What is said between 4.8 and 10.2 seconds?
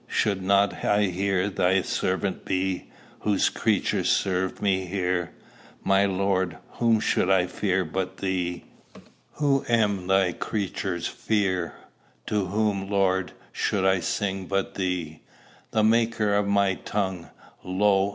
here? My Lord, whom should I fear but thee, Who am